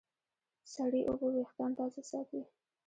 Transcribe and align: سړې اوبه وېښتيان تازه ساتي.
سړې 0.73 1.01
اوبه 1.09 1.27
وېښتيان 1.35 1.71
تازه 1.79 2.01
ساتي. 2.11 2.41